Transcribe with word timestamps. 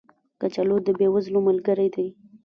کچالو 0.41 0.77
د 0.85 0.87
بې 0.99 1.07
وزلو 1.13 1.39
ملګری 1.47 1.87
دی 1.95 2.07